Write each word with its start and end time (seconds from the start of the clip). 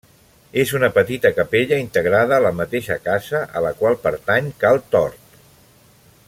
És 0.61 0.71
una 0.77 0.87
petita 0.95 1.31
capella 1.39 1.77
integrada 1.81 2.35
a 2.39 2.43
la 2.45 2.53
mateixa 2.61 2.97
casa 3.09 3.43
a 3.61 3.65
la 3.67 3.75
qual 3.83 3.99
pertany, 4.07 4.49
Cal 4.65 4.83
Tort. 4.97 5.41